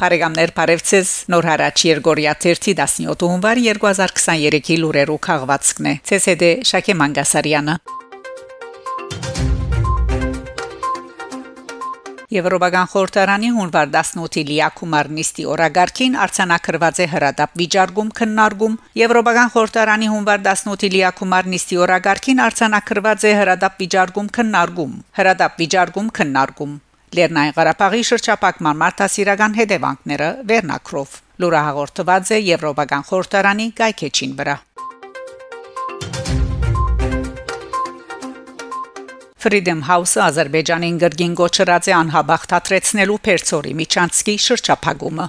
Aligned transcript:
Բարեկամներ 0.00 0.50
Բարևցես 0.56 1.08
Նոր 1.28 1.46
հարաճ 1.50 1.82
Երգորիա 1.84 2.32
17 2.40 3.24
հունվար 3.28 3.58
2023-ի 3.66 4.78
լուրերու 4.80 5.16
քաղվածքն 5.26 5.88
է 5.90 5.92
ՑՍԴ 6.16 6.48
Շակե 6.70 6.96
Մանգասարյանը 7.02 7.74
Եվրոպական 12.38 12.90
խորհրդարանի 12.94 13.52
հունվար 13.60 13.94
18-ի 14.00 14.48
լիակումարնիստի 14.54 15.48
օրագարկին 15.52 16.20
արցանակրված 16.24 17.04
է 17.04 17.12
հրադապ 17.14 17.56
վիճարկում 17.60 18.12
քննարկում 18.20 18.82
Եվրոպական 19.04 19.56
խորհրդարանի 19.56 20.14
հունվար 20.16 20.44
18-ի 20.48 20.96
լիակումարնիստի 20.96 21.84
օրագարկին 21.84 22.46
արցանակրված 22.50 23.26
է 23.28 23.40
հրադապ 23.44 23.82
վիճարկում 23.84 24.36
քննարկում 24.38 25.02
հրադապ 25.20 25.60
վիճարկում 25.64 26.14
քննարկում 26.20 26.78
Լեռնային 27.10 27.54
Ղարաբաղի 27.56 28.02
շրջափակման 28.06 28.76
մարդասիրական 28.80 29.54
հետևանքները 29.58 30.28
Վերնակրով 30.50 31.14
լուրը 31.42 31.62
հաղորդված 31.66 32.30
է 32.36 32.38
Եվրոպական 32.48 33.06
խորհրդարանի 33.08 33.66
գայքեչին 33.80 34.36
վրա 34.38 34.54
Freedom 39.40 39.82
House-ը 39.90 40.22
Ադրբեջանին 40.28 41.02
գրգին 41.02 41.34
գոչրած 41.42 41.90
է 41.90 41.96
անհաբախտացնելու 41.98 43.20
Պերցորի 43.26 43.74
Միչանսկի 43.82 44.34
շրջափակումը 44.46 45.26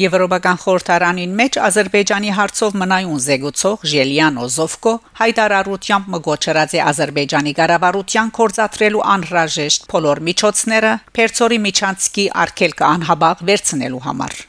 Եվրոպական 0.00 0.58
խորհրդարանին 0.62 1.32
մեջ 1.38 1.56
Ադրբեջանի 1.68 2.30
հարցով 2.36 2.76
մնայուն 2.82 3.18
զեկուցող 3.24 3.82
Ժելյան 3.92 4.38
Օզովկո 4.44 4.92
հայտարարությամբ 5.20 6.08
մգոչրած 6.14 6.76
է 6.78 6.80
Ադրբեջանի 6.92 7.52
ղարավարության 7.58 8.32
կորցատրելու 8.38 9.04
անհրաժեշտ 9.16 9.84
բոլոր 9.92 10.22
միջոցները 10.30 10.94
Պերցորի 11.18 11.60
Միչանսկի 11.66 12.24
արկելքը 12.46 12.88
անհաբաղ 12.92 13.44
վերցնելու 13.52 14.02
համար 14.08 14.40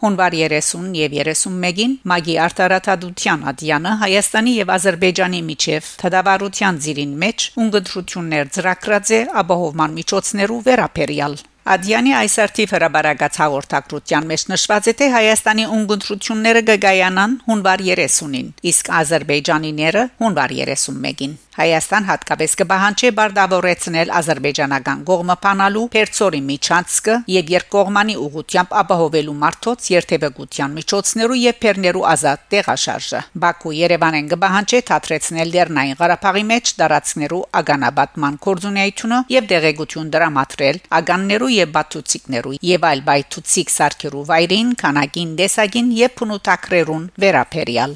Հունվար 0.00 0.36
30 0.40 0.94
եւ 0.96 1.16
31-ին 1.20 1.96
Մագի 2.12 2.36
արտարադատության 2.46 3.42
ադյանը 3.52 3.92
Հայաստանի 4.04 4.54
եւ 4.56 4.72
Ադրբեջանի 4.76 5.42
միջև 5.50 5.92
թդավարության 6.00 6.80
ծիրին 6.86 7.14
մեջ 7.26 7.48
ունգընտրություններ 7.66 8.52
ծրագրած 8.56 9.14
է 9.20 9.22
ապահովման 9.44 9.96
միջոցներու 10.00 10.60
վերապերյալ 10.70 11.40
Ադյանի 11.68 12.12
այս 12.16 12.34
արդիվ 12.40 12.70
հրաբարագած 12.72 13.34
հաղորդակցության 13.40 14.28
մեջ 14.30 14.44
նշված 14.52 14.88
է 14.88 14.94
թե 15.00 15.08
Հայաստանի 15.14 15.66
ունգընտրությունները 15.76 16.62
կգայանան 16.70 17.36
հունվար 17.50 17.84
30-ին, 17.90 18.48
իսկ 18.72 18.90
Ադրբեջանիները 19.02 20.08
հունվար 20.24 20.56
31-ին։ 20.64 21.38
Հայաստան 21.60 22.04
հատկապես 22.08 22.52
կբահանջի 22.60 23.08
բարդավորեցնել 23.18 24.10
ադրբեջանական 24.16 25.00
կողմը 25.08 25.34
փանալու 25.44 25.82
Պերցորի 25.92 26.40
Միչանսկը 26.46 27.16
եւ 27.34 27.50
երկկողմանի 27.52 28.14
ուղությամբ 28.24 28.76
ապահովելու 28.80 29.34
մարդոց 29.40 29.88
երթևեկության 29.92 30.76
միջոցներու 30.78 31.38
եւ 31.40 31.58
Պերներու 31.64 32.04
ազատ 32.14 32.46
տեղաշարժը։ 32.54 33.20
Բաքու 33.44 33.74
Երևանեն 33.80 34.30
կբահանջի 34.30 34.80
թատրեցնել 34.90 35.52
Լեռնային 35.56 35.98
Ղարաբաղի 36.00 36.44
մեջ 36.54 36.72
դարածներու 36.80 37.42
ագանաբատման 37.60 38.40
կորձունեությունը 38.46 39.20
եւ 39.36 39.50
դեղեցություն 39.50 40.10
դրամատրել 40.16 40.80
ագաններու 41.00 41.49
եւ 41.56 41.74
բաթուցիկներու 41.76 42.54
եւ 42.70 42.86
այլ 42.90 43.02
բայթուցիկ 43.08 43.74
սարքերու 43.74 44.24
վայրին, 44.30 44.70
քանակին, 44.84 45.34
դեսագին 45.40 45.92
եւ 45.98 46.16
փնուտակրերուն 46.20 47.04
վերապերյալ 47.24 47.94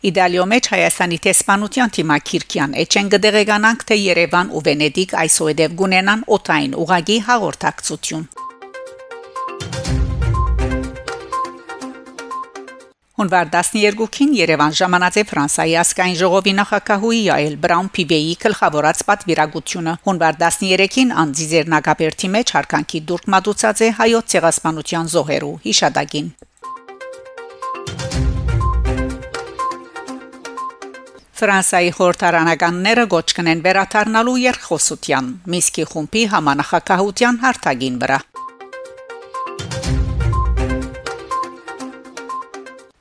Իտալիո 0.00 0.44
մեջ 0.48 0.68
Հայաստանի 0.72 1.16
տեսփանության 1.26 1.90
թիմա 1.96 2.16
Քիրքյան 2.30 2.76
Էչեն 2.86 3.10
գդեղեկանանք 3.14 3.82
թե 3.90 3.98
Երևան 4.00 4.52
ու 4.56 4.62
Վենեդիկ 4.70 5.16
այսօդև 5.26 5.74
գունենան 5.82 6.28
օտային 6.40 6.76
ուղագի 6.84 7.18
հաղորդակցություն 7.26 8.24
Հունվար 13.20 13.48
12-ին 13.52 14.30
Երևան 14.32 14.74
ժամանած 14.78 15.16
է 15.20 15.22
Ֆրանսայի 15.28 15.72
ասկային 15.76 16.14
ժողովի 16.16 16.52
նախակահուի 16.56 17.18
Յայել 17.26 17.56
Բրաուն 17.60 17.90
Պիբեի 17.96 18.30
գլխավորած 18.44 19.02
պատվիրակությունը 19.10 19.92
հունվար 20.06 20.38
13-ին 20.40 21.12
անձիզեր 21.22 21.68
նագաբերթի 21.74 22.30
մեջ 22.36 22.52
հարկանքի 22.56 23.02
դուրք 23.10 23.28
մատուցած 23.34 23.82
է 23.84 23.90
հայոց 24.00 24.32
ցեղասպանության 24.32 25.12
զոհերու 25.12 25.52
հիշադակին 25.66 26.32
Ֆրանսայի 31.40 31.92
խորհրդարանականները 32.00 33.04
գոչ 33.12 33.28
կնեն 33.36 33.64
վերաթարնալու 33.68 34.40
երկխոսության 34.48 35.30
Միսկի 35.52 35.86
խումբի 35.92 36.24
համանախակահության 36.32 37.44
հարթագին 37.44 38.00
վրա 38.00 38.18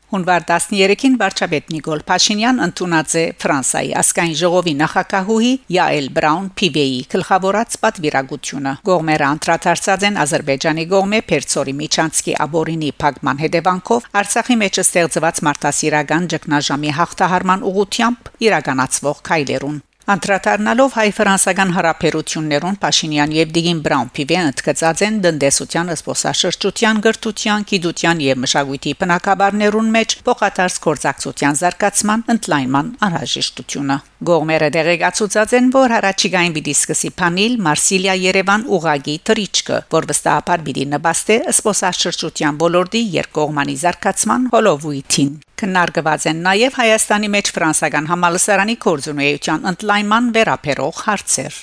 Հունվար 0.09 0.45
13-ին 0.49 1.15
վարչապետ 1.21 1.67
Նիկոլ 1.69 1.99
Փաշինյան 2.09 2.61
ընդունած 2.65 3.11
է 3.19 3.23
Ֆրանսայի 3.43 3.91
ասկային 3.99 4.37
ժողովի 4.39 4.71
նախակահուհի 4.79 5.51
Յայել 5.75 6.07
Բրաուն 6.15 6.47
Պիվեի 6.61 6.95
գլխավորած 7.13 7.75
պատվիրակությունը։ 7.83 8.73
Գողմերը 8.89 9.27
անդրադարձած 9.29 10.05
են 10.09 10.17
Ադրբեջանի 10.23 10.85
գողմե 10.95 11.19
Պերցորի 11.29 11.75
Միչանսկի 11.83 12.35
աբորինի 12.47 12.89
փակման 13.03 13.43
հետևանքով 13.43 14.09
Արցախի 14.23 14.57
մեջ 14.63 14.81
ստեղծված 14.85 15.43
մարդասիրական 15.49 16.31
ճգնաժամի 16.33 16.95
հաղթահարման 17.01 17.69
ուղությամբ 17.69 18.33
իրականացվող 18.49 19.23
քայլերուն։ 19.29 19.79
Անդրադառնալով 20.09 20.93
հայ-ֆրանսական 20.97 21.71
հարաբերություններուն 21.75 22.77
Փաշինյան 22.81 23.33
եւ 23.35 23.49
Դիգին 23.53 23.81
Բրաուն-Պիվեն 23.85 24.47
ընդգծած 24.49 25.01
են 25.05 25.17
դնդեսության, 25.25 25.91
սփոսաշրջության, 25.99 27.01
գրթության, 27.05 27.65
գիտության 27.69 28.23
եւ 28.25 28.39
մշակույթի 28.43 28.93
բնակաբարներուն 29.03 29.91
մեջ 29.95 30.15
փոխադարձ 30.25 30.79
կորցակցության 30.85 31.59
զարգացման 31.61 32.23
ընդլայնման 32.33 32.89
անհրաժեշտությունը։ 33.05 33.97
Գողմերը 34.29 34.69
դեղեկացուցած 34.79 35.53
են, 35.59 35.69
որ 35.77 35.93
հարաճիգային 35.95 36.55
պիտի 36.57 36.73
սկսի 36.79 37.11
փանիլ 37.21 37.59
Մարսիլիա 37.69 38.15
Երևան 38.25 38.65
ուղագի 38.79 39.15
թրիչկը, 39.29 39.77
որ 39.93 40.09
վստահաբար 40.09 40.65
պիտի 40.69 40.87
նպաստի 40.95 41.37
սփոսաշրջության 41.59 42.59
ոլորտի 42.65 43.03
երկկողմանի 43.19 43.77
զարգացման 43.85 44.49
հոլովույթին։ 44.57 45.31
Քննարկված 45.59 46.25
են 46.31 46.37
նաև 46.45 46.77
Հայաստանի 46.79 47.29
մեջ 47.33 47.51
ֆրանսական 47.57 48.07
համալսարանի 48.13 48.75
կորձունեության 48.85 49.67
ընդլայնման 49.73 50.31
վերապերող 50.39 51.03
հարցեր։ 51.09 51.61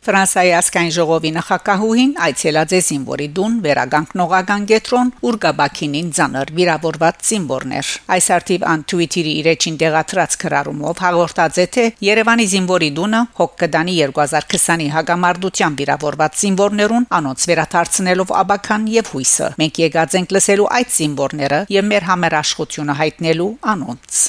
Ֆրանսիայի 0.00 0.52
ասկային 0.56 0.92
ժողովի 0.96 1.30
նախակահուհին 1.36 2.12
այցելած 2.24 2.70
է 2.72 2.78
զինվորի 2.86 3.26
դուն 3.36 3.56
վերագանքնողական 3.66 4.62
գետրոն 4.70 5.10
Ուրգաբակինին 5.28 6.08
ցաներ 6.18 6.52
վիրավորված 6.56 7.20
զինվորներ 7.30 7.90
այս 8.16 8.28
արդիվ 8.36 8.64
անտուիտիրի 8.70 9.34
իրեջին 9.42 9.76
դեղատրած 9.84 10.38
քրարումով 10.40 11.04
հաղորդած 11.04 11.60
է 11.60 11.68
թե 11.76 11.86
Երևանի 12.08 12.48
զինվորի 12.54 12.90
դունը 12.96 13.22
հոկկդանի 13.44 14.00
2020-ի 14.00 14.88
հագամարտության 14.96 15.78
վիրավորված 15.84 16.42
զինվորներուն 16.46 17.08
անոնց 17.20 17.48
վերաթարցնելով 17.52 18.36
աբական 18.40 18.90
եւ 18.96 19.14
հույսը 19.20 19.54
մենք 19.60 19.84
եկած 19.84 20.20
ենք 20.24 20.36
լսելու 20.40 20.72
այդ 20.80 20.96
զինվորները 20.96 21.64
եւ 21.76 21.90
մեր 21.92 22.12
համերաշխությունը 22.14 23.00
հայտնելու 23.04 23.54
անոնց 23.76 24.26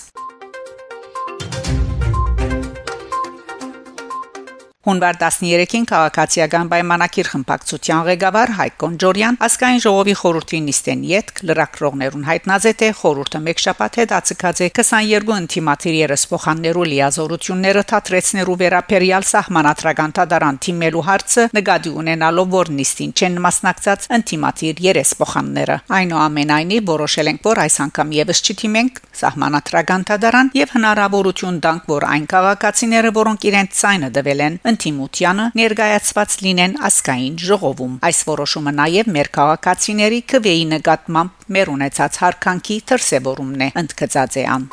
Հունվար 4.82 5.18
13-ին 5.22 5.84
քաղաքացիական 5.86 6.70
պայմանակիր 6.72 7.28
խմբակցության 7.32 8.00
ղեկավար 8.08 8.52
Հայկ 8.58 8.78
Կոնջորյան 8.82 9.36
ասկային 9.46 9.82
ժողովի 9.84 10.16
խորհրդի 10.18 10.62
նիստեն 10.68 11.04
յետք 11.12 11.42
լրակրողներուն 11.50 12.24
հայտնած 12.26 12.66
է 12.72 12.88
խորհուրդը 13.02 13.42
մեկ 13.46 13.62
շաբաթ 13.62 14.00
հետ 14.02 14.16
ացկած 14.18 14.62
է 14.66 14.70
22 14.80 15.36
ինտիմատիր 15.38 15.98
երեսփոխաններու 16.00 16.86
լիազորությունները 16.94 17.84
թատրեցներու 17.92 18.58
վերապերյալ 18.62 19.28
սահմանադրական 19.30 20.16
տադարան 20.18 20.60
թիմելու 20.66 21.06
հարցը 21.12 21.46
նկատի 21.62 21.94
ունենալով 22.02 22.50
որ 22.58 22.74
նիստին 22.82 23.14
չեն 23.22 23.38
մասնակցած 23.46 24.10
ինտիմատիր 24.18 24.84
երեսփոխանները 24.90 25.78
այնուամենայնիվ 26.02 26.90
որոշել 26.90 27.32
ենք 27.36 27.48
որ 27.52 27.64
այս 27.68 27.80
անգամ 27.86 28.18
եւս 28.18 28.44
չթիմենք 28.50 29.00
սահմանադրական 29.22 30.10
տադարան 30.10 30.52
եւ 30.58 30.76
հնարավորություն 30.80 31.62
տանք 31.70 31.90
որ 31.92 32.10
այն 32.16 32.28
քաղաքացիները 32.32 33.16
որոնք 33.22 33.50
իրենց 33.52 33.80
ցայնը 33.82 34.12
դվել 34.18 34.46
են 34.48 34.60
ընտիմությանը 34.72 35.48
ներկայացված 35.62 36.38
լինեն 36.46 36.78
ասկային 36.90 37.40
ժողովում։ 37.46 37.96
Այս 38.10 38.20
որոշումը 38.32 38.76
նաև 38.82 39.16
մեր 39.16 39.32
քաղաքացիների 39.40 40.22
քվեի 40.34 40.68
նկատմամբ 40.76 41.50
մեր 41.58 41.74
ունեցած 41.78 42.22
հարկանքի 42.26 42.84
դրսևորումն 42.92 43.66
է, 43.68 43.74
ընդգծած 43.86 44.40
է 44.44 44.48
ան։ 44.58 44.72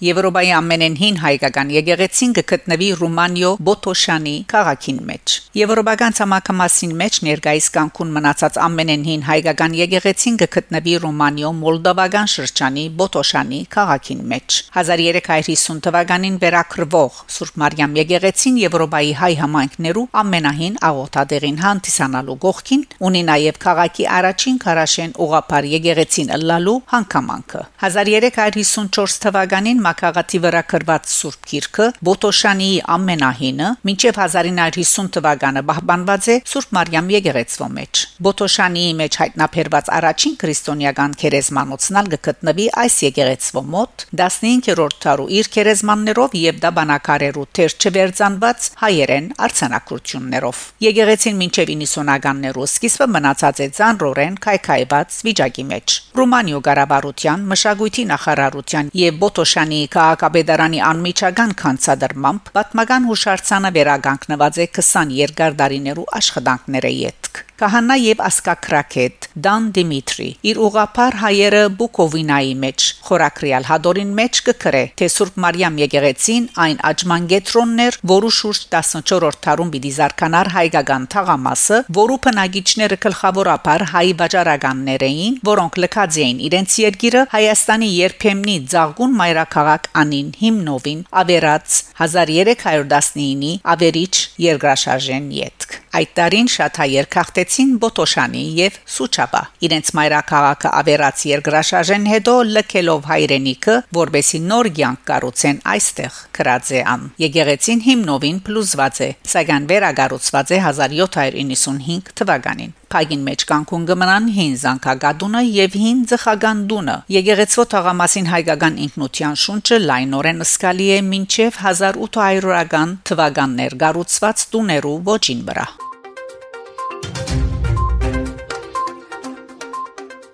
Եվրոպայի 0.00 0.50
ամենեն 0.56 0.94
հին 0.96 1.16
հայկական 1.20 1.70
եկեղեցին 1.74 2.30
կգտնվի 2.38 2.86
Ռումանիո 3.00 3.48
Բոտոշանի 3.66 4.32
քաղաքին 4.48 5.00
մեջ։ 5.10 5.32
Եվրոպական 5.60 6.14
ցամաքամասին 6.16 6.94
մեջ 7.00 7.18
ներկայիս 7.26 7.66
Կանկուն 7.74 8.14
մնացած 8.14 8.56
ամենեն 8.64 9.04
հին 9.10 9.24
հայկական 9.26 9.76
եկեղեցին 9.76 10.38
կգտնվի 10.40 10.94
Ռումանիո 11.04 11.50
Մոլդովական 11.58 12.30
շրջանի 12.34 12.84
Բոտոշանի 13.00 13.60
քաղաքին 13.76 14.22
մեջ։ 14.32 14.56
1350 14.80 15.84
թվականին 15.84 16.40
վերակրվող 16.46 17.20
Սուրբ 17.36 17.60
Մարիամ 17.60 18.00
եկեղեցին 18.00 18.58
Եվրոպայի 18.64 19.12
հայ 19.20 19.32
համայնքներու 19.42 20.06
ամենահին 20.24 20.80
աղոթատեղին 20.88 21.60
հանդիսանալու 21.66 22.38
գողքին 22.46 22.88
ունի 23.10 23.22
նաև 23.28 23.60
քաղաքի 23.68 24.08
առաջին 24.16 24.58
քարաշեն 24.64 25.14
ուղապար 25.28 25.70
եկեղեցին 25.76 26.34
լալու 26.48 26.78
հանգամանքը 26.96 27.62
1354 27.90 29.20
թվականին 29.28 29.88
Մակաղատի 29.90 30.38
վրա 30.44 30.60
գրված 30.70 31.08
Սուրբ 31.10 31.46
Գիրքը 31.50 31.86
Բոտոշանի 32.06 32.68
ամենահինը 32.94 33.68
մինչև 33.88 34.18
1950 34.22 35.08
թվականը 35.16 35.62
պահպանված 35.70 36.28
է 36.30 36.36
Սուրբ 36.50 36.74
Մարիամ 36.76 37.08
եկեղեցվո 37.14 37.68
մեջ 37.76 38.02
Բոտոշանի 38.26 38.84
մեջ 39.00 39.18
հայտնաբերված 39.20 39.90
առաջին 39.96 40.36
քրիստոնեական 40.42 41.16
քերեզմանոցնալ 41.22 42.10
գտնվի 42.14 42.66
այս 42.84 42.96
եկեղեցվո 43.06 43.62
մոտ 43.74 44.04
15-րդ 44.20 44.96
դարու 45.06 45.28
իր 45.40 45.50
քերեզմաններով 45.56 46.36
եւ 46.40 46.62
դաբանակարերու 46.66 47.46
թեր 47.58 47.76
չվերցանված 47.80 48.70
հայերեն 48.84 49.28
արցանակություններով 49.48 50.62
եկեղեցին 50.86 51.40
մինչև 51.42 51.74
90-ականներու 51.80 52.68
սկիզբը 52.70 53.10
մնացած 53.16 53.64
է 53.64 53.68
ցանրորեն 53.80 54.38
քայքայված 54.46 55.20
վիճակի 55.30 55.66
մեջ 55.74 55.98
Ռումանիո 56.20 56.62
Ղարաբարության 56.70 57.44
մշակույթի 57.50 58.04
նախարարության 58.10 58.90
եւ 59.00 59.20
Բոտոշանի 59.20 59.79
քաղաքապետարանի 59.94 60.80
անմիջական 60.90 61.54
կանցադրմամբ 61.62 62.50
պատմական 62.56 63.06
հուշարձանը 63.10 63.70
վերագանքնված 63.76 64.60
է 64.64 64.66
20 64.80 65.14
երկար 65.20 65.56
դարիներու 65.60 66.10
աշխատանքները 66.20 66.92
յետք 66.96 67.44
Կահանա 67.60 67.96
եւ 68.00 68.20
ասկակրակետ 68.24 69.26
Դան 69.44 69.64
Դիմիտրի 69.76 70.28
իր 70.48 70.58
ուղափար 70.64 71.16
հայերը 71.20 71.58
Բուկովինայի 71.80 72.54
մեջ 72.62 72.84
խորակրիալ 73.08 73.66
հադորին 73.68 74.14
մեջ 74.20 74.40
կկրե 74.46 74.80
թե 75.00 75.08
Սուրբ 75.14 75.36
Մարիամ 75.44 75.76
եկեղեցին 75.82 76.46
այն 76.64 76.80
աջմանգետրոններ, 76.90 77.98
որու 78.12 78.32
շուրջ 78.38 78.62
14-րդ 78.72 79.40
դարում 79.44 79.72
պիտի 79.74 79.92
զարգանար 79.98 80.50
հայկական 80.56 81.04
թաղամասը, 81.12 81.82
որու 82.00 82.18
բնագիչները 82.24 82.98
գլխավորապես 83.04 83.86
հայ 83.90 84.06
վաճառականներ 84.24 85.04
էին, 85.10 85.38
որոնք 85.50 85.78
լքած 85.84 86.18
էին 86.24 86.42
իրենց 86.48 86.78
երկիրը 86.84 87.26
Հայաստանի 87.34 87.90
երբեմնի 87.98 88.56
ցաղուն 88.72 89.14
մայրաքաղաք 89.20 89.90
անին 90.04 90.32
հիմնովին 90.40 91.04
ավերած 91.24 91.78
1319-ի 92.00 93.54
ավերիչ 93.74 94.14
երկրաշարժեն 94.48 95.30
յետք 95.40 95.80
Այդ 95.90 96.10
տարին 96.14 96.48
շատ 96.54 96.76
հայեր 96.80 97.06
քաղտեցին 97.10 97.70
Բոտոշանի 97.82 98.42
եւ 98.60 98.76
Սուչապա։ 98.94 99.40
Իրենց 99.66 99.90
մայրաքաղաքը 99.98 100.72
ավերած 100.80 101.24
երկրաշարժեն 101.30 102.06
հետո 102.12 102.34
լքելով 102.54 103.08
հայրենիքը, 103.10 103.76
որբեսի 103.98 104.42
նոր 104.46 104.70
կյանք 104.78 105.04
կառուցեն 105.10 105.62
այստեղ 105.74 106.20
քրածեան։ 106.38 107.06
Եկեղեցին 107.26 107.86
հիմնովին 107.90 108.42
փլուզված 108.46 109.00
է, 109.10 109.10
սակայն 109.34 109.70
վերագառուցված 109.74 110.54
է 110.54 110.60
1795 110.70 112.14
թվականին։ 112.22 112.79
Փագին 112.90 113.20
մեջ 113.26 113.42
կանկուն 113.46 113.82
գմնան 113.88 114.24
հին 114.36 114.54
զանգագադունը 114.62 115.42
եւ 115.46 115.76
հին 115.80 116.00
ծխական 116.10 116.62
դունը։ 116.72 116.96
Եկեղեցվո 117.16 117.64
թաղամասին 117.74 118.30
հայկական 118.32 118.80
ինքնության 118.86 119.38
շունչը 119.44 119.78
լայնորեն 119.84 120.46
սկալի 120.46 120.88
է 120.96 120.98
մինչև 121.10 121.60
1800-ական 121.74 122.96
թվականներ 123.12 123.78
գառուցված 123.84 124.44
տուներու 124.56 124.96
ոչին 125.12 125.46
վրա։ 125.52 125.68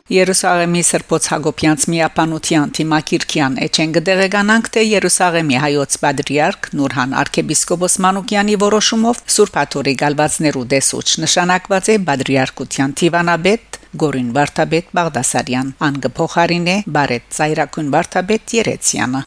Երուսաղեմի 0.07 0.81
Սրբոց 0.87 1.25
Հակոբյանց 1.33 1.85
միապանության 1.91 2.73
Թիմակիրքյան 2.77 3.57
էջեն 3.67 3.95
գդեղեկանանք 3.97 4.69
թե 4.77 4.85
Երուսաղեմի 4.87 5.59
հայոց 5.65 5.97
պատրիարք 6.05 6.69
Նուրհան 6.79 7.17
arczepiskopos 7.23 7.99
Մանուկյանի 8.07 8.57
որոշումով 8.63 9.25
Սուրբ 9.35 9.61
Աթորի 9.67 9.95
գալվածներու 10.07 10.65
դեսուչ 10.77 11.09
նշանակված 11.27 11.91
է 11.91 12.01
պատրիարքության 12.07 12.99
Տիվանաբեդ 13.03 13.81
Գորին 14.07 14.33
Վարդապետ 14.39 14.95
Բաղդասարյան 14.95 15.73
անգ 15.91 16.11
փոխարինե 16.21 16.77
Բարետ 16.87 17.33
Ծայրակուն 17.41 17.95
Վարդապետ 17.97 18.61
Երեցյանը 18.63 19.27